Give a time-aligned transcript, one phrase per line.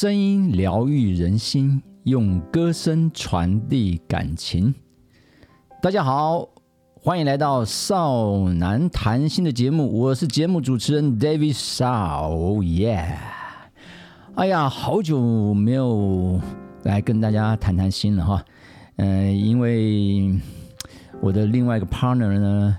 [0.00, 4.74] 声音疗愈人心，用歌声传递感情。
[5.82, 6.48] 大家好，
[7.02, 12.62] 欢迎来到少男谈心的节目，我是节目主持人 David Shaw。
[12.62, 13.14] 耶！
[14.36, 16.40] 哎呀，好久没有
[16.84, 18.42] 来跟大家谈谈心了哈。
[18.96, 20.34] 嗯，因为
[21.20, 22.78] 我的另外一个 partner 呢，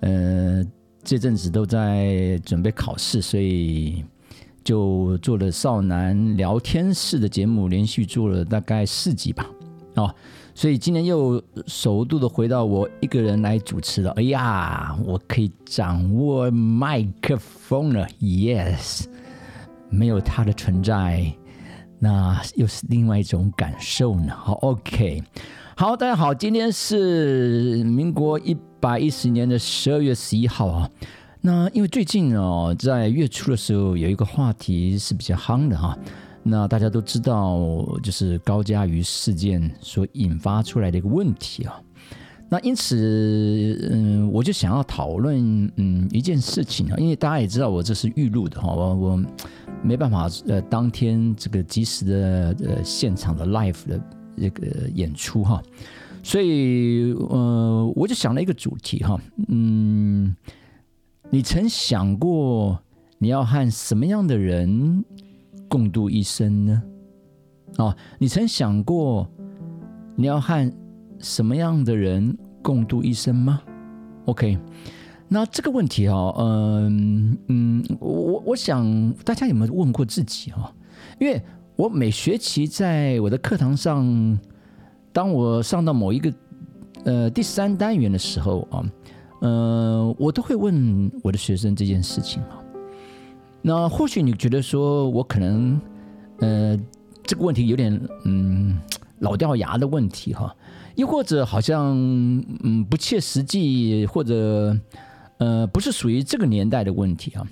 [0.00, 0.62] 呃，
[1.02, 4.04] 这阵子都在准备考试，所以。
[4.68, 9.46] 就做了少男聊天室的节目，连续做了大概四集吧，
[9.94, 10.14] 哦，
[10.54, 14.10] 所以今年又首度的回到我一个人来主持了。
[14.10, 19.06] 哎呀，我可以掌握麦克风了，yes，
[19.88, 21.32] 没有他的存在，
[21.98, 24.34] 那又是另外一种感受呢。
[24.36, 25.22] 好，OK，
[25.78, 30.90] 好，大家好，今天是民国一百一十年的十二月十一号啊。
[31.40, 35.96] 那因为最近哦，在月初的时候有一个话题是比较夯的哈。
[36.42, 37.58] 那大家都知道，
[38.02, 41.78] 就是高嘉瑜事件所引发出来的一个问题啊。
[42.48, 49.22] 那因此，嗯，我就想要讨论嗯一件事情啊，因为大家也知道我这是预录的哈，我我
[49.82, 54.00] 没办法呃当天这个及时的呃现场的 live 的
[54.36, 55.62] 这个演出哈，
[56.22, 60.34] 所以呃我就想了一个主题哈，嗯。
[61.30, 62.80] 你曾想过
[63.18, 65.04] 你要和什么样的人
[65.68, 66.82] 共度一生呢？
[67.76, 69.28] 哦，你曾想过
[70.16, 70.72] 你要和
[71.18, 73.60] 什么样的人共度一生吗
[74.24, 74.58] ？OK，
[75.28, 80.72] 那这个问题哈，嗯嗯，我我想大家有没有问过自己哈？
[81.20, 81.42] 因为
[81.76, 84.38] 我每学期在我的课堂上，
[85.12, 86.32] 当我上到某一个
[87.04, 88.82] 呃第三单元的时候啊。
[89.40, 92.62] 呃，我都会问我的学生这件事情哈。
[93.62, 95.80] 那或许你觉得说我可能，
[96.38, 96.76] 呃，
[97.22, 98.80] 这个问题有点嗯
[99.20, 100.54] 老掉牙的问题哈，
[100.96, 101.96] 又或者好像
[102.64, 104.76] 嗯不切实际，或者
[105.38, 107.46] 呃不是属于这个年代的问题哈。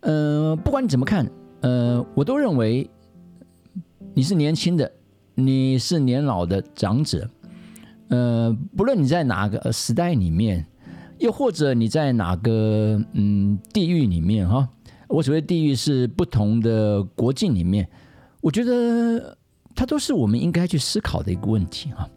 [0.00, 1.30] 呃，不管你怎么看，
[1.60, 2.90] 呃，我都认为
[4.14, 4.90] 你是年轻的，
[5.34, 7.28] 你是年老的长者，
[8.08, 10.66] 呃，不论你在哪个时代里面。
[11.18, 14.68] 又或者你在哪个嗯地域里面哈？
[15.08, 17.88] 我所谓地域是不同的国境里面，
[18.40, 19.36] 我觉得
[19.74, 22.08] 它都是我们应该去思考的一个问题哈。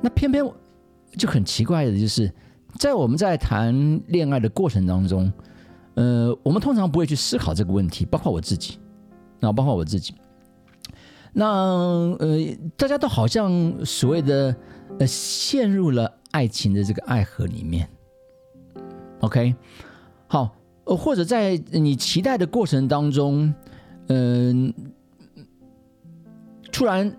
[0.00, 0.44] 那偏偏
[1.16, 2.32] 就很奇怪的就是，
[2.78, 5.32] 在我们在谈恋爱的过程当中，
[5.94, 8.78] 呃，我们通常不会去思考这个问题，包括我自己，
[9.40, 10.14] 啊，包括我自己。
[11.32, 12.38] 那呃，
[12.76, 14.54] 大家都好像所谓的
[15.00, 16.17] 呃陷入了。
[16.30, 17.88] 爱情的这个爱河里面
[19.20, 19.54] ，OK，
[20.26, 23.52] 好，或者在你期待的过程当中，
[24.08, 24.72] 嗯，
[26.70, 27.10] 突然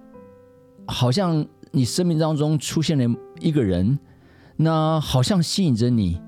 [0.88, 3.98] 好像你生命当中出现了一个人，
[4.56, 6.22] 那好像吸引着你，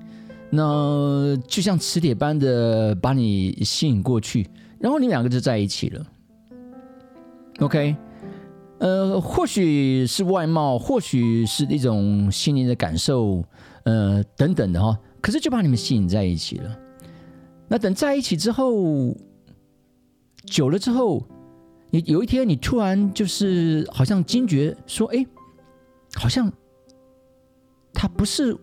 [0.50, 6.06] 那就像磁铁般的把你吸引过去，然后你两个就在一起了
[7.60, 7.96] ，OK。
[8.82, 13.44] 呃，或许是外貌，或许是一种心灵的感受，
[13.84, 14.98] 呃，等等的哈。
[15.20, 16.78] 可是就把你们吸引在一起了。
[17.68, 19.16] 那等在一起之后，
[20.46, 21.24] 久了之后，
[21.90, 25.24] 你有一天你突然就是好像惊觉说：“哎，
[26.16, 26.52] 好像
[27.92, 28.56] 他不是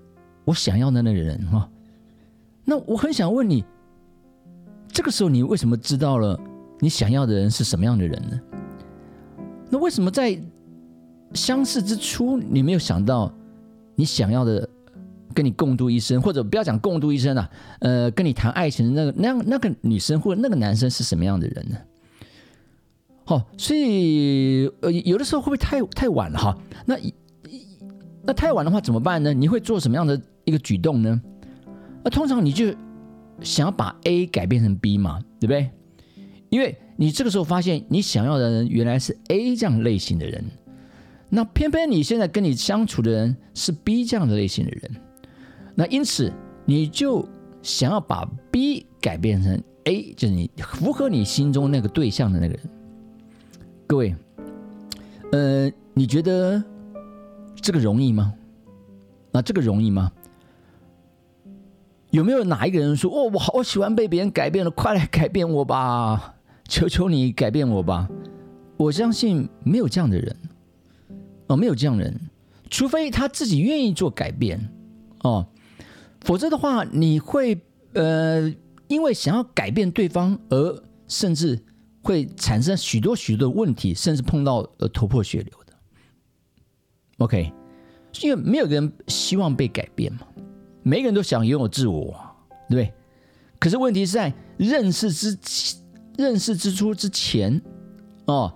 [0.44, 1.72] 我想要的那个人哈。”
[2.66, 3.64] 那我很想问你，
[4.90, 6.38] 这个时候你为什么知道了
[6.82, 8.38] 你想要的人是什么样的人呢？
[9.70, 10.40] 那为什么在
[11.34, 13.32] 相识之初，你没有想到
[13.96, 14.68] 你想要的
[15.34, 17.50] 跟你共度一生，或者不要讲共度一生啊，
[17.80, 21.78] 呃，跟你谈爱情的那个那样那个女生或者那个男生是什么样的人呢？
[23.26, 26.58] 好，所以呃，有的时候会不会太太晚了哈？
[26.86, 26.98] 那
[28.24, 29.32] 那太晚的话怎么办呢？
[29.32, 31.22] 你会做什么样的一个举动呢？
[32.04, 32.74] 那通常你就
[33.42, 35.70] 想要把 A 改变成 B 嘛，对不对？
[36.50, 40.44] 因为你这个时候发现，你想要的人原来是 A 这样类型的人，
[41.30, 44.92] 那偏偏你现在跟你相处的人是 B 这样的类型的人，
[45.76, 46.30] 那因此
[46.66, 47.26] 你就
[47.62, 52.70] 想要把 B 改变成 A，就是你符合你心中那个对象的那个人。
[53.88, 54.14] 各位，
[55.32, 56.62] 呃，你觉得
[57.62, 58.34] 这个容易吗？
[59.32, 60.12] 那这个容易吗？
[62.10, 66.36] 有没有哪一个人说：“哦，我好喜欢被别人改变了，快来改变我吧！”
[66.70, 68.08] 求求你改变我吧！
[68.78, 70.36] 我相信没有这样的人
[71.48, 72.18] 哦，没有这样人，
[72.70, 74.70] 除非他自己愿意做改变
[75.24, 75.48] 哦，
[76.22, 77.60] 否则的话，你会
[77.94, 78.54] 呃，
[78.88, 81.60] 因为想要改变对方而甚至
[82.04, 85.74] 会产生许多许多问题，甚至碰到呃头破血流的。
[87.18, 87.52] OK，
[88.22, 90.20] 因为没有人希望被改变嘛，
[90.84, 92.16] 每个人都想拥有自我，
[92.70, 92.94] 对不对？
[93.60, 95.82] 可是问题是在认识之前
[96.20, 97.62] 认识之初之前，
[98.26, 98.54] 哦，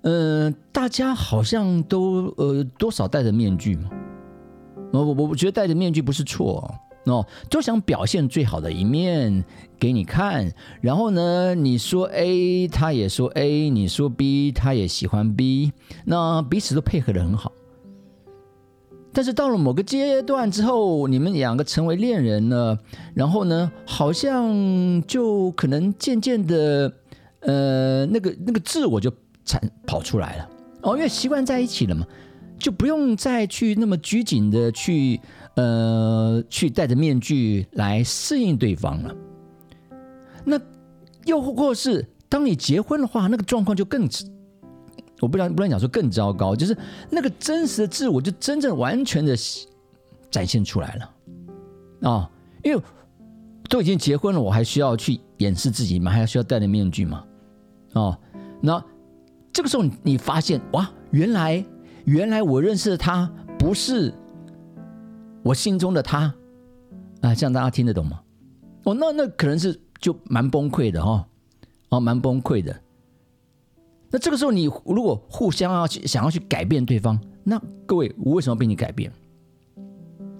[0.00, 3.90] 嗯，大家好像都呃多少戴着面具嘛。
[4.94, 6.74] 我我我觉得戴着面具不是错
[7.04, 9.44] 哦，都想表现最好的一面
[9.78, 10.50] 给你看。
[10.80, 15.70] 然后呢，你说 A，他也说 A；你说 B，他也喜欢 B。
[16.06, 17.52] 那彼此都配合的很好。
[19.18, 22.78] 但是到了某个阶段之后，你们两个成为恋人了，
[23.14, 26.92] 然后呢，好像就可能渐渐的，
[27.40, 29.12] 呃，那个那个自我就
[29.44, 30.48] 产跑出来了
[30.82, 32.06] 哦，因为习惯在一起了嘛，
[32.60, 35.20] 就不用再去那么拘谨的去
[35.56, 39.12] 呃去戴着面具来适应对方了。
[40.44, 40.60] 那
[41.24, 44.08] 又或是当你结婚的话，那个状况就更。
[45.20, 46.76] 我不能不能讲说更糟糕，就是
[47.10, 49.36] 那个真实的自我就真正完全的
[50.30, 52.30] 展现出来了啊！
[52.62, 52.82] 因为
[53.68, 56.10] 都已经结婚了，我还需要去掩饰自己吗？
[56.10, 57.24] 还需要戴着面具吗？
[57.94, 58.18] 哦，
[58.60, 58.82] 那
[59.52, 61.64] 这个时候你发现哇，原来
[62.04, 64.12] 原来我认识的他不是
[65.42, 66.32] 我心中的他
[67.22, 67.34] 啊！
[67.34, 68.20] 这样大家听得懂吗？
[68.84, 71.26] 哦，那那可能是就蛮崩溃的哈，
[71.88, 72.74] 哦，蛮崩溃的。
[74.10, 79.12] 那这个时候，你如果互相要去想要去改变对方，那各位，我为什么被你改变？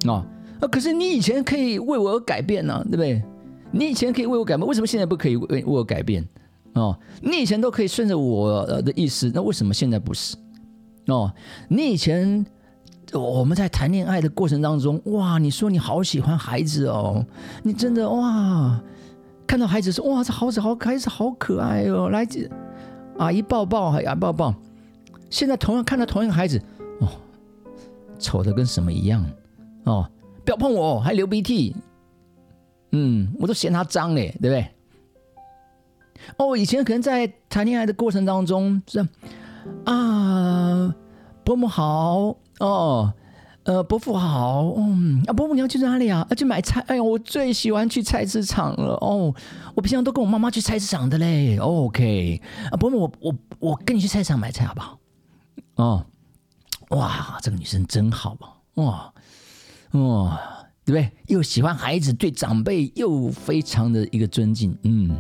[0.06, 0.24] 啊
[0.60, 0.68] 啊！
[0.70, 3.22] 可是你以前可以为我而改变呢，对不对？
[3.70, 6.26] 你以前可以为我改变，为什么现在不可以为为我改变？
[6.74, 10.36] 哦，你以前都可以顺着我的意思，那为什么现在不是？
[11.08, 11.30] 哦，
[11.68, 12.46] 你以前
[13.12, 17.22] 我们在谈恋爱的过程当中，哇，你说你好喜欢孩子哦，
[17.62, 18.80] 你真的哇，
[19.46, 22.26] 看到孩子说哇，这孩子好孩子好可爱哦，来。
[23.18, 24.54] 阿姨抱抱，阿姨抱抱。
[25.30, 26.60] 现在同样看到同样的孩子，
[27.00, 27.08] 哦，
[28.18, 29.24] 丑的跟什么一样，
[29.84, 30.08] 哦，
[30.44, 31.76] 不要碰我，还流鼻涕，
[32.92, 34.66] 嗯，我都嫌他脏嘞，对不对？
[36.38, 39.06] 哦，以前可能在谈恋爱的过程当中，是
[39.84, 40.94] 啊，
[41.44, 43.12] 伯母好，哦。
[43.68, 46.26] 呃，伯父好，嗯，啊，伯母你要去哪里啊？
[46.30, 46.80] 要去买菜？
[46.88, 49.34] 哎呀，我最喜欢去菜市场了哦。
[49.74, 51.58] 我平常都跟我妈妈去菜市场的嘞。
[51.58, 54.98] OK，啊，伯母，我我我跟你去菜市场买菜好不好？
[55.76, 56.06] 哦，
[56.96, 58.48] 哇，这个女生真好吧？
[58.76, 59.12] 哇，
[59.90, 60.40] 哇，
[60.86, 61.12] 对不对？
[61.26, 64.74] 又喜欢孩子，对长辈又非常的一个尊敬。
[64.84, 65.14] 嗯，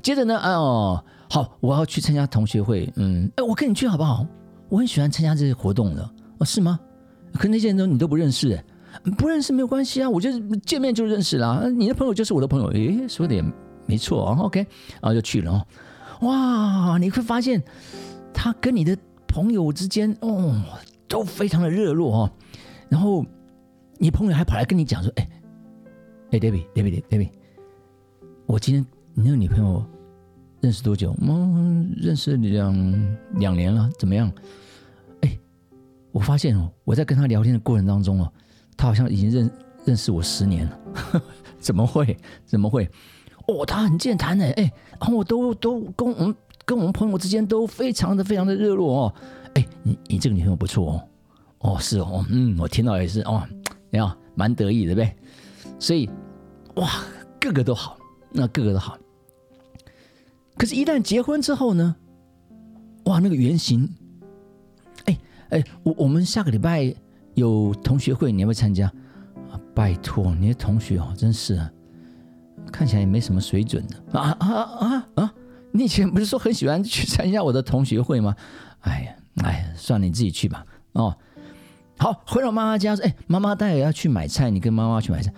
[0.00, 2.88] 接着呢，哦，好，我要去参加同学会。
[2.94, 4.24] 嗯，哎，我跟你去好不好？
[4.68, 6.08] 我很喜欢参加这些活动的。
[6.38, 6.78] 哦，是吗？
[7.36, 8.58] 可那些人都你都不认识，
[9.18, 11.64] 不认识没有关系啊，我就见面就认识啦。
[11.68, 13.44] 你的朋友就是我的朋友，诶，说的也
[13.86, 14.38] 没错啊。
[14.40, 14.60] OK，
[15.00, 15.66] 然后就去了哦。
[16.26, 17.62] 哇，你会发现
[18.32, 18.96] 他跟你的
[19.26, 20.60] 朋友之间哦
[21.06, 22.30] 都非常的热络哦。
[22.88, 23.24] 然后
[23.98, 25.28] 你朋友还跑来跟你讲说：“哎，
[26.30, 27.30] 哎，David，David，David，
[28.46, 28.84] 我今天
[29.14, 29.84] 你那个女朋友
[30.60, 31.14] 认识多久？
[31.20, 34.32] 嗯，认识两两年了，怎么样？”
[36.16, 38.32] 我发现哦，我在跟他聊天的过程当中哦，
[38.74, 39.50] 他好像已经认
[39.84, 40.80] 认识我十年了。
[41.60, 42.16] 怎么会？
[42.46, 42.88] 怎么会？
[43.46, 49.14] 哦，他很健谈的，哎，然后我都都跟我们跟我们朋友之间都非常的非常的热络哦。
[49.56, 51.08] 哎，你你这个女朋友不错哦。
[51.58, 53.46] 哦，是哦，嗯，我听到也是哦，
[53.90, 55.76] 你看蛮得意的，对不对？
[55.78, 56.08] 所以
[56.76, 56.88] 哇，
[57.38, 57.98] 个个都好，
[58.32, 58.96] 那个个都好。
[60.56, 61.94] 可是，一旦结婚之后呢？
[63.04, 63.86] 哇，那个原型。
[65.50, 66.94] 哎，我我们下个礼拜
[67.34, 68.90] 有同学会，你要不要参加？
[69.74, 71.70] 拜托，你的同学哦，真是啊，
[72.72, 75.34] 看起来也没什么水准的啊啊啊啊！
[75.70, 78.34] 你以前不是说很喜欢去参加我的同学会吗？
[78.80, 79.12] 哎呀，
[79.44, 80.64] 哎呀，算了，你自己去吧。
[80.92, 81.14] 哦，
[81.98, 85.30] 好，回到妈妈家说，哎，妈妈待会要去买菜，你跟妈妈去买菜。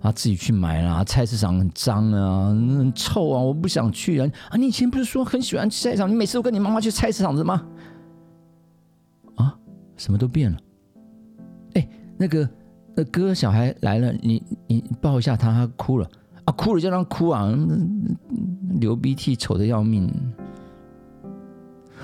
[0.00, 4.30] 啊，自己去买啦，菜市场很脏啊，很臭啊，我不想去啊。
[4.48, 6.10] 啊，你以前不是说很喜欢去菜市场？
[6.10, 7.62] 你每次都跟你妈妈去菜市场的吗？
[9.96, 10.58] 什么都变了，
[11.74, 12.48] 哎，那个
[12.94, 16.08] 那哥小孩来了，你你抱一下他，他哭了
[16.44, 17.52] 啊，哭了就让哭啊，
[18.80, 20.10] 流鼻涕，丑的要命。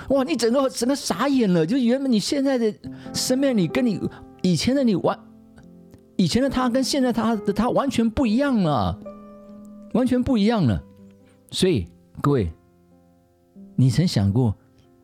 [0.08, 2.74] 哇，你整个整个傻眼了，就原本你现在的
[3.12, 4.00] 身边，你跟你
[4.42, 5.18] 以前的你完，
[6.16, 8.98] 以前的他跟现在他的他完全不一样了，
[9.92, 10.82] 完全不一样了。
[11.50, 11.86] 所以
[12.22, 12.50] 各位，
[13.76, 14.56] 你曾想过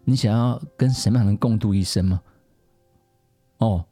[0.04, 2.20] 你想要跟什么样的人共度一生吗？
[3.58, 3.84] 哦，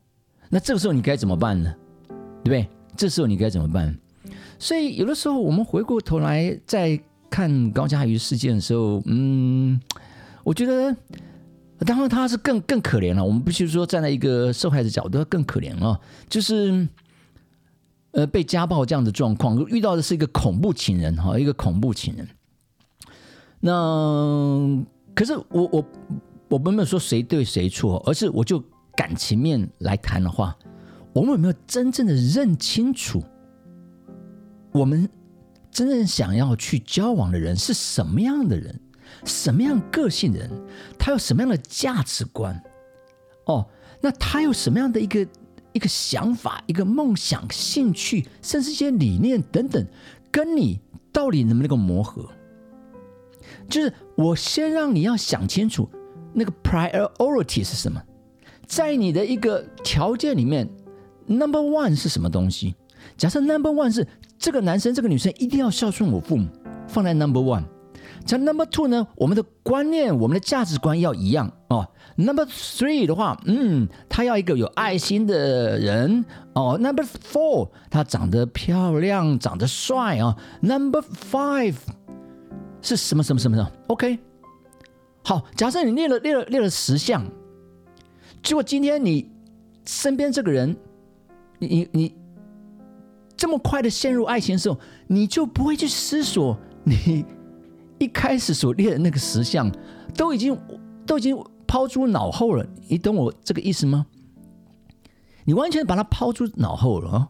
[0.49, 1.75] 那这个时候你该怎么办呢？
[2.09, 2.69] 对不对？
[2.97, 3.97] 这时候你该怎么办？
[4.59, 9.81] 所以有的时候我们回过头来再看高嘉瑜事件的时候，嗯，
[10.45, 10.95] 我觉得，
[11.81, 13.25] 当然他是更更可怜了。
[13.25, 16.87] 我们必须说，站在一个受害者角度，更可怜啊，就是，
[18.13, 22.29] 呃，被家暴这样的状况，遇到的是一个恐怖情人哈，一个恐怖情人。
[23.61, 25.85] 那可是我我
[26.49, 28.63] 我没有说谁对谁错，而是我就
[28.97, 30.57] 感情面来谈的话，
[31.13, 33.23] 我们有没有真正的认清楚，
[34.73, 35.09] 我们
[35.71, 38.81] 真正想要去交往的人是什么样的人，
[39.25, 40.51] 什么样个性的人，
[40.99, 42.63] 他有什么样的价值观？
[43.47, 43.67] 哦，
[44.01, 45.27] 那他有什么样的一个
[45.73, 49.85] 一个想法、一个梦想、兴趣，甚至一些理念等等，
[50.31, 50.81] 跟你
[51.13, 52.31] 到底能不能够磨合？
[53.69, 55.89] 就是我先让你要想清楚，
[56.33, 58.03] 那个 priority 是什么，
[58.67, 60.69] 在你的一个条件里面
[61.27, 62.75] ，number one 是什么东西？
[63.17, 64.07] 假设 number one 是
[64.39, 66.49] 这个男生、这个女生一定要孝顺我父母，
[66.89, 67.65] 放在 number one。
[68.27, 71.87] 像 number two 呢，我们的观念、我们的价值观要一样哦。
[72.17, 76.79] number three 的话，嗯，他要一个有爱心的人哦。
[76.81, 80.37] number four，他长得漂亮、长得帅啊。
[80.63, 81.75] number five。
[82.81, 84.19] 是什么什么什么的？OK，
[85.23, 87.25] 好，假设你列了列了列了十项，
[88.45, 89.31] 结果今天你
[89.87, 90.77] 身边这个人，
[91.59, 92.15] 你你你
[93.35, 97.25] 这么快的陷入爱情的时候，你就不会去思索你
[97.99, 99.73] 一开始所列的那个十项，
[100.15, 100.57] 都已经
[101.07, 102.67] 都已经抛诸脑后了。
[102.87, 104.05] 你懂我这个意思吗？
[105.47, 107.29] 你完全把它抛诸脑后了啊！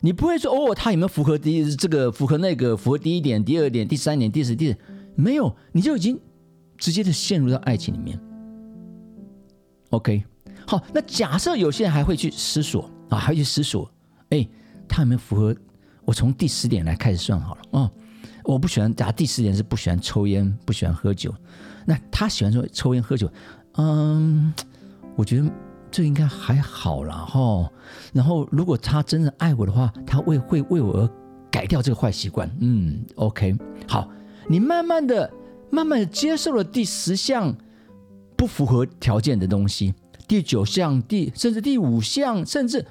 [0.00, 4.76] 你不会说哦，他有没有符合第一这个符合那个符合第一点、第二点、第三点、第四点？
[5.14, 6.20] 没有，你就已经
[6.76, 8.20] 直接的陷入到爱情里面。
[9.90, 10.24] OK，
[10.66, 13.90] 好，那假设有些人还会去思索啊，还会去思索，
[14.30, 14.46] 哎，
[14.88, 15.54] 他有没有符合？
[16.04, 17.90] 我从第十点来开始算好了哦。
[18.44, 21.34] 我不喜欢，假第十点是不喜欢抽烟，不喜欢喝酒。
[21.84, 23.30] 那他喜欢说抽烟喝酒，
[23.74, 24.52] 嗯，
[25.16, 25.50] 我觉得。
[25.88, 27.70] 这应该还好了哈，
[28.12, 31.10] 然后如果他真的爱我的话，他为会为我而
[31.50, 32.50] 改掉这个坏习惯。
[32.60, 33.56] 嗯，OK，
[33.88, 34.06] 好，
[34.46, 35.32] 你慢慢的、
[35.70, 37.56] 慢慢的接受了第十项
[38.36, 39.94] 不符合条件的东西，
[40.28, 42.84] 第九项、第甚至第五项，甚至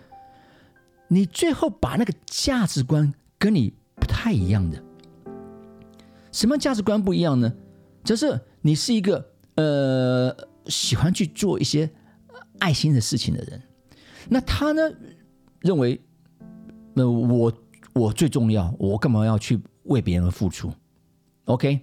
[1.07, 4.83] 你最后把那个价值观跟你不太一样的，
[6.31, 7.53] 什么价值观不一样呢？
[8.03, 10.35] 就是你是一个呃
[10.67, 11.89] 喜欢去做一些。
[12.59, 13.61] 爱心的事情的人，
[14.29, 14.81] 那他呢
[15.59, 16.01] 认为，
[16.93, 17.51] 那我
[17.93, 20.71] 我最重要，我干嘛要去为别人付出
[21.43, 21.81] ？OK，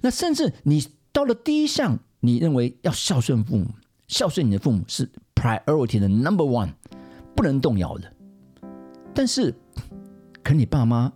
[0.00, 0.82] 那甚至你
[1.12, 3.66] 到了第一项，你认为要孝顺父母，
[4.08, 6.70] 孝顺你的父母是 priority 的 number one，
[7.34, 8.12] 不能动摇的。
[9.14, 9.54] 但是，
[10.42, 11.12] 可你爸妈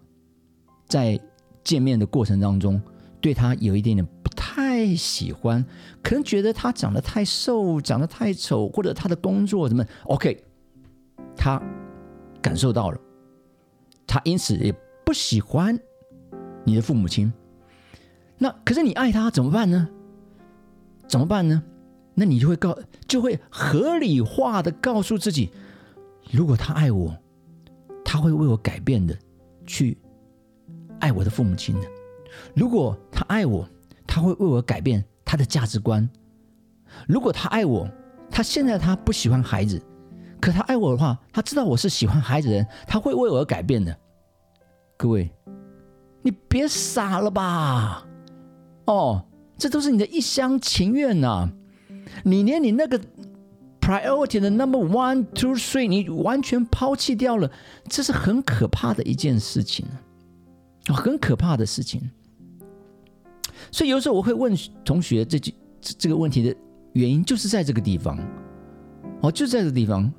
[0.87, 1.19] 在
[1.65, 2.81] 见面的过程当中，
[3.21, 4.31] 对他有一点点不。
[4.53, 5.65] 太喜欢，
[6.03, 10.45] 可能觉得他长得太瘦，长得太丑，或者他的工作什么？OK，
[11.37, 11.61] 他
[12.41, 12.99] 感受到了，
[14.07, 14.75] 他因此也
[15.05, 15.79] 不喜欢
[16.65, 17.33] 你的父母亲。
[18.39, 19.89] 那可是你爱他怎么办呢？
[21.11, 21.63] 怎么办呢？
[22.15, 25.51] 那你就会告，就会合理化的告诉自己，
[26.31, 27.17] 如果他爱我，
[28.05, 29.17] 他会为我改变的，
[29.67, 29.99] 去
[31.01, 31.87] 爱我的父母亲的。
[32.55, 33.69] 如果他爱我。
[34.13, 36.11] 他会为我改变他的价值观。
[37.07, 37.89] 如果他爱我，
[38.29, 39.81] 他现在他不喜欢孩子，
[40.41, 43.97] 可他爱我的话，他知道我是喜欢孩子的人，他会为我而改变的。
[44.97, 45.31] 各位，
[46.23, 48.05] 你别傻了吧？
[48.87, 49.25] 哦，
[49.61, 51.51] 这都是你的一厢情愿呐！
[52.25, 52.99] 你连你那个
[53.79, 57.51] priority 的 number one two three 你完全抛弃掉了，
[57.87, 59.87] 这是很可怕的一件事情
[60.89, 62.11] 啊，很可怕的事情。
[63.71, 66.57] 所以有时候我会问同学这句这这个问题的
[66.95, 68.19] 原因，就是在这个地方，
[69.21, 70.11] 哦，就在这个地方。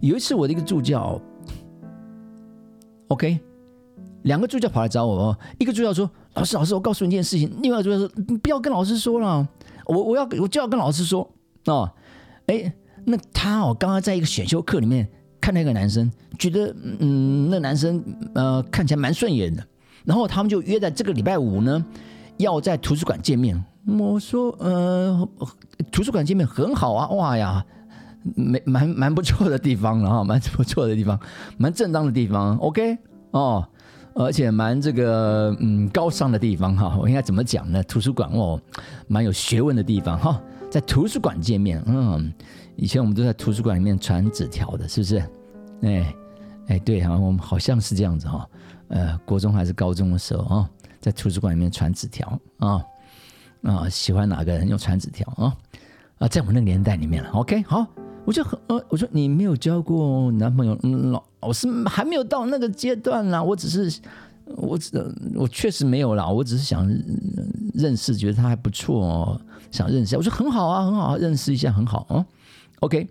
[0.00, 1.20] 有一次我的一个助教
[3.08, 3.38] ，OK，
[4.22, 9.46] 两个助教跑来找我哦，一个助教说：“老师，老师，我告诉你一件事情。”另外一个助教说：“不要跟老师说了，
[9.86, 11.28] 我我要我就要跟老师说
[11.66, 11.90] 哦。”
[12.46, 12.72] 哎，
[13.04, 15.08] 那他哦，刚刚在一个选修课里面
[15.40, 18.02] 看那个男生，觉得嗯，那男生
[18.34, 19.66] 呃看起来蛮顺眼的，
[20.04, 21.84] 然后他们就约在这个礼拜五呢。
[22.38, 23.64] 要在图书馆见面，
[23.98, 25.26] 我说，呃，
[25.90, 27.64] 图书馆见面很好啊，哇呀，
[28.36, 31.18] 蛮蛮蛮不错的地方了哈，蛮不错的地方，
[31.56, 32.98] 蛮正当的地方，OK，
[33.30, 33.66] 哦，
[34.16, 37.82] 而且蛮这个嗯高尚的地方哈，我应该怎么讲呢？
[37.84, 38.60] 图书馆哦，
[39.06, 42.32] 蛮有学问的地方哈，在图书馆见面，嗯，
[42.76, 45.18] 以前我们都在图书馆里面传纸条的，是不是？
[45.82, 46.14] 哎
[46.68, 48.48] 哎，对哈，我们好像是这样子哈，
[48.88, 50.70] 呃，国中还是高中的时候啊。
[50.98, 52.82] 在图书馆里面传纸条啊
[53.62, 55.56] 啊，喜欢哪个人用传纸条啊
[56.18, 57.30] 啊，在我们那个年代里面了。
[57.30, 57.86] OK，好，
[58.26, 64.00] 我就很呃，我说你没有交过男朋友，嗯，老我是还没有到那个阶段啦，我只是
[64.56, 64.90] 我只
[65.34, 66.86] 我确实没有啦，我只是想
[67.72, 69.40] 认识，觉得他还不错哦，
[69.70, 70.16] 想认识。
[70.16, 72.26] 我说很好啊，很好，啊认识一下很好哦。
[72.80, 73.08] OK。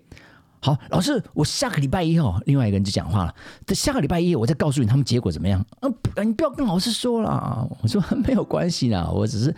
[0.62, 3.36] 好，老师，我下个礼拜一哦，另外一个人就讲话了。
[3.68, 5.64] 等下个礼拜一，我再告诉你他们结果怎么样。
[5.80, 5.88] 啊，
[6.24, 7.70] 你不要跟老师说了。
[7.84, 9.56] 我说没有关系啦，我只是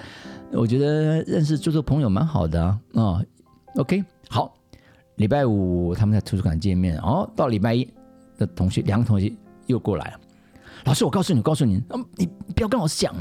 [0.52, 2.78] 我觉得认识做做朋友蛮好的啊。
[3.78, 4.54] OK，好，
[5.18, 6.98] 礼拜五他们在图书馆见面。
[7.00, 7.88] 哦，到礼拜一
[8.38, 9.32] 的同学，两个同学
[9.68, 10.20] 又过来了。
[10.86, 13.14] 老师，我告诉你，告诉你，嗯你不要跟老师讲。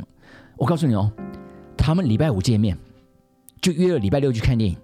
[0.56, 1.12] 我告诉你哦，
[1.76, 2.78] 他们礼拜五见面，
[3.60, 4.76] 就约了礼拜六去看电影。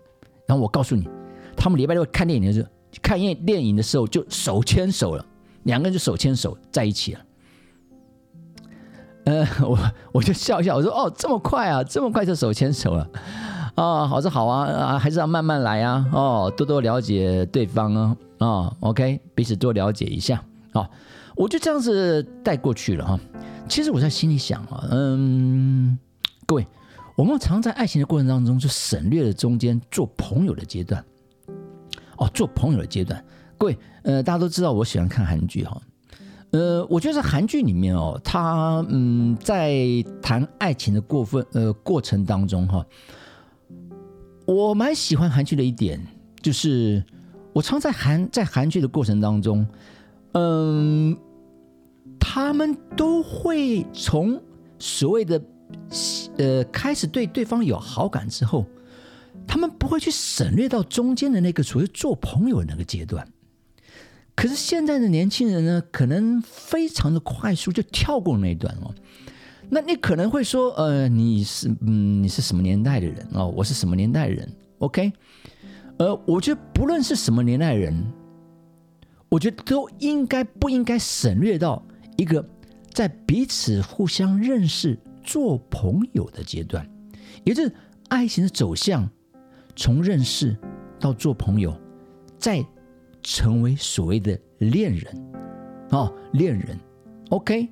[0.47, 1.09] 然后我告诉你，
[1.57, 2.69] 他们礼拜六看电影的时候。
[3.01, 5.25] 看电电影的时候就手牵手了，
[5.63, 7.21] 两个人就手牵手在一起了。
[9.25, 9.79] 呃，我
[10.13, 13.09] 我就笑笑，我说：“哦，这么快啊，这么快就手牵手了
[13.75, 14.07] 啊？
[14.07, 16.09] 好是好啊，啊，还是要慢慢来啊。
[16.13, 20.89] 哦，多多了解对方啊，啊，OK，彼此多了解一下啊。
[21.35, 23.19] 我就这样子带过去了哈。
[23.69, 25.99] 其实我在心里想啊，嗯，
[26.47, 26.67] 各位，
[27.17, 31.03] 我们常在爱情的过程当中就省略了中间做朋友的阶段。
[32.19, 33.25] 哦，做朋友的阶段，
[33.57, 35.81] 各位，呃，大家都知道我喜欢看韩剧哈，
[36.51, 39.75] 呃，我觉得韩剧里面哦，他嗯，在
[40.21, 42.85] 谈爱情的过分呃过程当中哈，
[44.45, 46.01] 我蛮喜欢韩剧的一点，
[46.41, 47.05] 就是
[47.53, 49.67] 我常在韩在韩剧的过程当中，
[50.33, 51.17] 嗯，
[52.19, 54.41] 他们都会从
[54.79, 55.43] 所谓的
[56.39, 58.67] 呃开始对对方有好感之后。
[59.45, 63.27] 他们不会去省略到中间的那个所谓做朋友的那个阶段，
[64.37, 68.95] 可是现在的年轻人呢，可能非常的快速就跳过那一段哦。
[69.75, 73.49] 那你可能会说，呃，你是嗯，你是什么年代的人哦？
[73.57, 74.47] 我是什么年代人
[74.81, 75.11] ？OK，
[75.97, 78.13] 呃，我觉得不论是什么年代人，
[79.31, 81.83] 我觉得都应该不应该省略到
[82.19, 82.47] 一个
[82.91, 86.87] 在彼此互相认识、做朋友的阶段，
[87.43, 87.75] 也就是
[88.09, 89.09] 爱情的走向。
[89.75, 90.55] 从认识
[91.01, 91.75] 到做朋友，
[92.39, 92.63] 再
[93.23, 95.33] 成为所谓的恋人，
[95.93, 96.79] 哦，恋人
[97.31, 97.71] ，OK，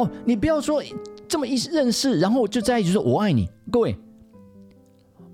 [0.00, 0.82] 哦，你不要说
[1.28, 3.48] 这么一认识，然后就在一起说“我爱你”。
[3.70, 3.94] 各位，“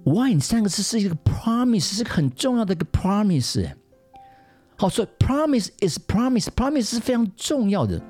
[0.05, 3.71] 我爱你”三个字是一个 promise，是很重要的一个 promise。
[4.77, 8.03] 好，所以 promise is promise，promise 是非常重要的。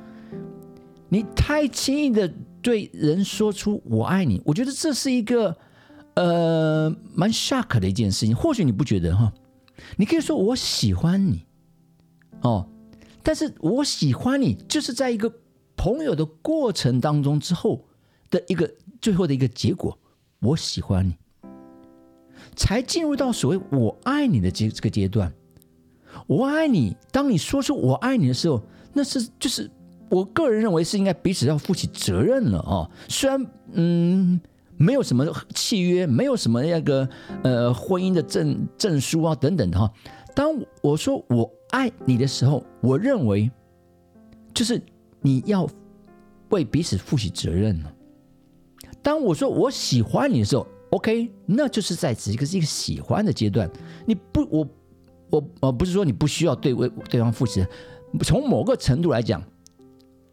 [1.11, 5.57] 你太轻易的对人说出“我爱你”，我觉得这是一个。
[6.19, 9.31] 呃，蛮 shock 的一件事情，或许你不觉得哈？
[9.99, 11.45] 你可以说我喜欢你，
[12.40, 12.66] 哦，
[13.23, 15.31] 但是我喜欢你，就是在一个
[15.76, 17.84] 朋友的过程当中之后
[18.30, 19.98] 的一个最后的一个结果，
[20.40, 21.14] 我喜欢你，
[22.56, 25.32] 才进入到所谓我爱你的阶这个阶段。
[26.26, 28.62] 我爱你，当你说出我爱你的时候，
[28.92, 29.70] 那是就是
[30.10, 32.90] 我个人认为是应该彼此要负起责任了啊。
[33.08, 34.40] 虽然嗯。
[34.78, 37.08] 没有什么契约，没有什么那个
[37.42, 39.90] 呃婚姻的证证书啊等等的哈。
[40.34, 40.50] 当
[40.82, 43.50] 我说我爱你的时候，我认为
[44.52, 44.78] 就是
[45.20, 45.68] 你要
[46.50, 47.92] 为彼此负起责任了。
[49.02, 53.70] 当我说我喜欢你的时候，OK，那就是在此一个是一个喜欢的阶段。
[54.05, 54.68] 你不，我
[55.31, 57.66] 我呃不是说你不需要对为对方负责，
[58.22, 59.42] 从某个程度来讲。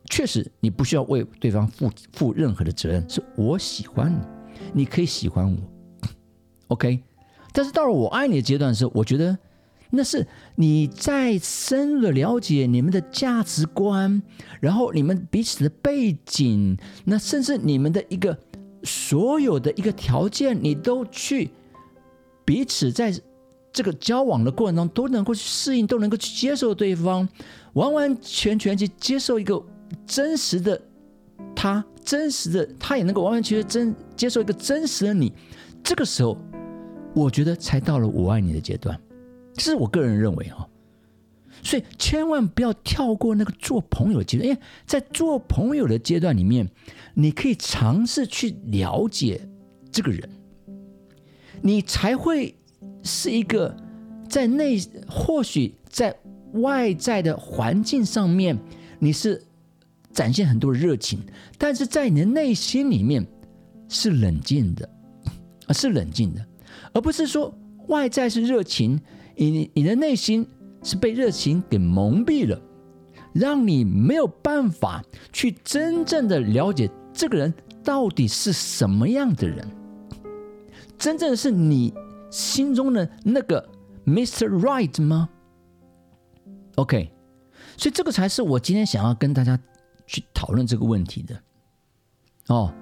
[0.09, 3.09] 确实，你不需要为对方负负任何的责任。
[3.09, 5.57] 是我喜欢你，你可以喜欢我
[6.67, 7.01] ，OK。
[7.53, 9.35] 但是到了我爱你的阶段的时候，我觉得
[9.95, 10.25] 那是
[10.55, 14.21] 你在深入的了解你们的价值观，
[14.59, 16.75] 然后你们彼此的背景，
[17.05, 18.35] 那甚至你们的一个
[18.83, 21.51] 所有的一个条件，你都去
[22.43, 23.13] 彼此在
[23.71, 27.29] 这个交往的过程中都能够去适应，都能够去接受对方，
[27.73, 29.63] 完完全全去接受一个。
[30.07, 30.81] 真实的
[31.55, 35.31] 他，真实的他也能够完完全全真接受一个真实的你。
[35.83, 36.35] 这个时候，
[37.13, 38.99] 我觉得才到了我爱你的阶段，
[39.53, 40.67] 这是我个人认为哈。
[41.61, 46.69] 所以千万不要跳过那个做朋友的阶段，因为在做朋友的阶段里面，
[47.13, 49.47] 你可以尝试去了解
[49.91, 50.29] 这个人，
[51.61, 52.55] 你才会
[53.03, 53.75] 是一个
[54.27, 56.15] 在内或许在
[56.53, 58.57] 外在的环境上面
[58.99, 59.43] 你是。
[60.13, 61.19] 展现很多热情，
[61.57, 63.25] 但是在你的内心里面
[63.89, 64.87] 是冷静的，
[65.65, 66.45] 啊，是冷静的，
[66.93, 67.51] 而不是说
[67.87, 69.01] 外在是热情，
[69.35, 70.47] 你你的内心
[70.83, 72.61] 是被热情给蒙蔽了，
[73.33, 79.67] 让你没有办法去真正的了解这个人到底是什么样的人？
[80.97, 81.93] 真正是你
[82.29, 83.67] 心中的那个
[84.05, 84.47] Mr.
[84.47, 85.29] Right 吗
[86.75, 87.11] ？OK，
[87.75, 89.59] 所以这个才是我今天想要跟大家
[90.07, 91.41] 去讨论这个问题的。
[92.47, 92.73] 哦，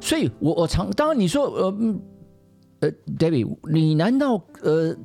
[0.00, 1.74] 所以我我常当然你说呃
[2.84, 4.96] 呃，David，你难道呃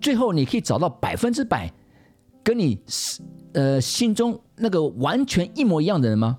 [0.00, 1.72] 最后你可以找到百分之百
[2.42, 2.78] 跟你
[3.52, 6.38] 呃心中那个完全一模一样的人吗？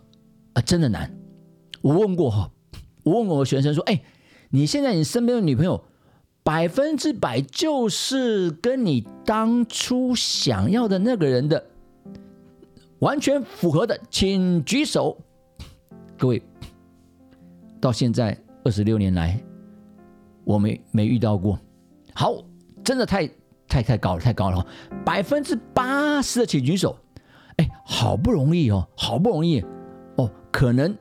[0.54, 1.13] 啊，真的难。
[1.82, 2.52] 我问过哈，
[3.04, 4.02] 我问过我学生说，哎。
[4.50, 5.84] 你现在你身边的女朋友
[6.41, 11.65] 百分之百就是跟你当初想要的那个人的
[13.00, 15.17] 完全符合的，请举手。
[16.17, 16.41] 各位，
[17.82, 19.38] 到现在二十六年来，
[20.47, 21.60] 我没没遇到过。
[22.15, 22.33] 好，
[22.83, 23.29] 真的太
[23.67, 24.65] 太太高了，太高了，
[25.05, 26.97] 百分之八十的请举手。
[27.57, 29.62] 哎，好不容易哦，好不容易
[30.15, 30.95] 哦，可能。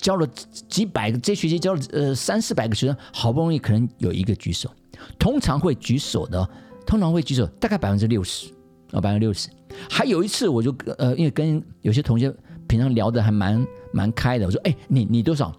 [0.00, 0.24] 教了
[0.68, 4.70] 几百个，这学期教了呃三四百个学生，好不容易可能有一个举手，
[5.18, 6.48] 通常会举手的，
[6.86, 8.46] 通常会举手大概百分之六十
[8.92, 9.48] 啊，百分之六十。
[9.90, 12.32] 还有一次，我就呃，因为跟有些同学
[12.68, 15.52] 平常聊的还蛮蛮开的，我说，哎，你你多少？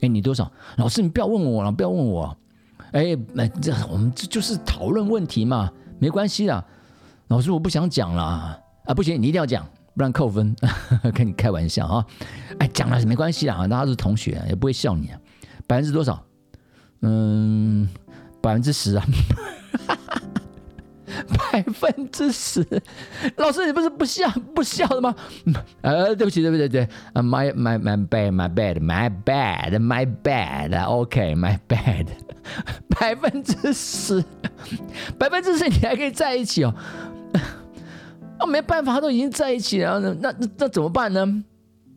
[0.00, 0.50] 哎，你多少？
[0.78, 2.34] 老师，你不要问我了，不要问我。
[2.92, 6.64] 哎，那这我们这就是讨论问题嘛，没关系啦。
[7.28, 9.66] 老师，我不想讲了啊，不行，你一定要讲。
[9.94, 10.56] 不然扣分，
[11.12, 12.06] 跟你开玩笑啊！
[12.58, 15.20] 哎，讲了没关系啦，大家是同学，也不会笑你啊。
[15.66, 16.24] 百分之多少？
[17.02, 17.86] 嗯，
[18.40, 19.04] 百分之十啊！
[21.52, 22.66] 百分之十，
[23.36, 25.14] 老师你不是不笑不笑的吗？
[25.82, 32.06] 呃，对不起，对不起，对啊，my my my bad my bad my bad my bad，OK my bad，
[33.00, 34.24] 百分之十，
[35.18, 36.74] 百分之十你还可以在一起哦。
[38.38, 41.44] 那没办法，都已经在一起了，那那那怎么办呢？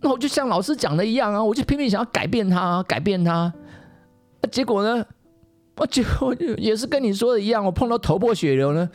[0.01, 3.51] 那我就像老师讲的一样啊，我就拼命想要改变他，改变他。
[4.51, 5.03] 结果呢，
[5.77, 8.88] 我结果也是跟你说的一样，我碰到头破血流呢。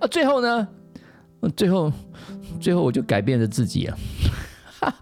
[0.00, 0.66] 啊，最后呢，
[1.56, 1.92] 最后
[2.60, 3.96] 最后我就改变了自己啊。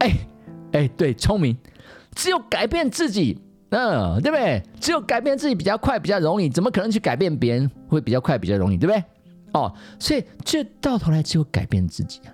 [0.00, 0.12] 哎
[0.72, 1.56] 哎，对，聪明，
[2.16, 3.40] 只有改变自己，
[3.70, 4.62] 嗯，对不对？
[4.80, 9.04] 只有改变自己比较快，比较容易，怎么可能去改变别人会比较快，比较容易，对不对？
[9.52, 12.30] 哦，所以这到头来只有改变自己啊。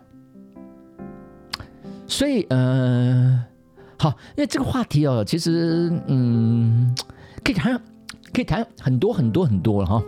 [2.07, 3.45] 所以，呃，
[3.99, 6.95] 好，因为这个话题哦，其实，嗯，
[7.43, 7.81] 可以谈，
[8.33, 10.03] 可以谈很多很多很多了哈。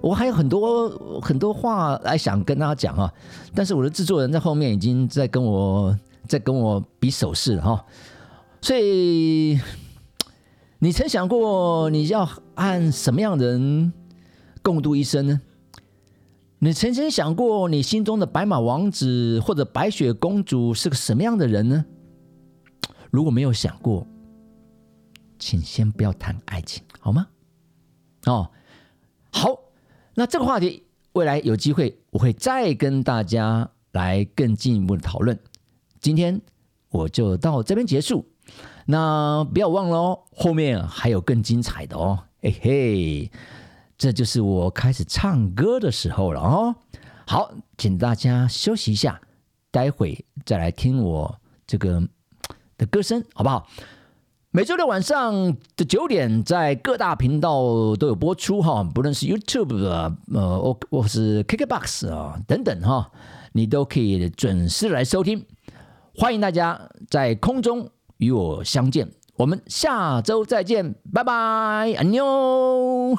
[0.00, 0.88] 我还有很多
[1.20, 3.12] 很多话来想跟大家讲啊，
[3.54, 5.96] 但是我的制作人在后面已经在跟我
[6.28, 7.84] 在跟我比手势了哈。
[8.60, 9.58] 所以，
[10.84, 13.92] 你曾想过你要和什么样的人
[14.64, 15.40] 共度一生呢？
[16.58, 21.84] 你曾经想过，你心中的白马王子或者白雪公主是个什么样的人呢？
[23.12, 24.04] 如果没有想过，
[25.38, 27.28] 请先不要谈爱情，好吗？
[28.26, 28.50] 哦，
[29.30, 29.56] 好，
[30.14, 35.38] 那这个话题未来有机会我会再跟大家来更进一步的讨论。
[36.00, 36.40] 今天
[36.88, 38.26] 我就到这边结束，
[38.86, 43.30] 那不要忘了哦，后面还有更精彩的哦，嘿嘿。
[43.98, 46.74] 这就是我开始唱歌的时候了哦。
[47.26, 49.20] 好，请大家休息一下，
[49.70, 52.02] 待会再来听我这个
[52.76, 53.68] 的歌声，好不好？
[54.50, 63.10] 每周六晚上的九点，在各大频道都有播出哈，不论是 YouTube 啊，呃，或或是 KKBox 啊等等哈，
[63.52, 65.46] 你都可以准时来收听。
[66.16, 67.88] 欢迎大家在空中
[68.22, 73.18] 与我相见，我们下周再见，拜拜，安妞。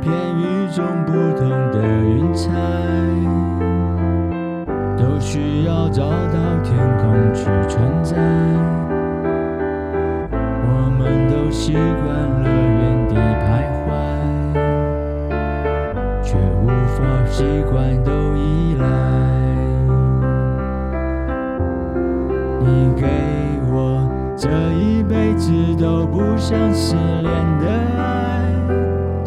[0.00, 2.48] 片与众不同的云彩
[4.96, 8.16] 都需要找到天空去存在
[10.64, 12.08] 我们都习惯
[12.40, 13.84] 了原地徘徊
[16.22, 18.84] 却无法习惯都依赖
[22.58, 23.06] 你给
[23.70, 27.89] 我这一辈子都不想失联的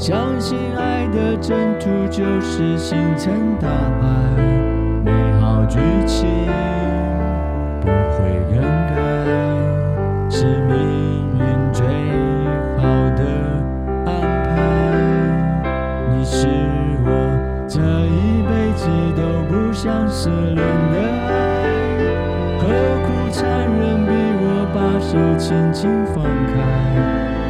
[0.03, 4.35] 相信爱的征途就是星辰大海，
[5.01, 6.27] 美好剧情
[7.79, 8.99] 不会更改，
[10.29, 10.75] 是命
[11.39, 11.39] 运
[11.71, 11.87] 最
[12.75, 12.83] 好
[13.15, 13.23] 的
[14.05, 14.11] 安
[14.43, 14.51] 排。
[16.11, 16.49] 你是
[17.05, 17.07] 我
[17.65, 21.31] 这一辈子都不想失联的爱，
[22.59, 22.67] 何
[23.07, 23.41] 苦残
[23.79, 24.11] 忍逼
[24.41, 26.59] 我把手轻轻放开？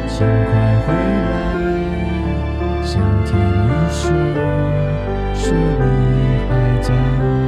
[0.06, 0.54] 请快
[0.86, 1.34] 回来，
[2.84, 4.10] 想听你说，
[5.34, 7.43] 说你还在。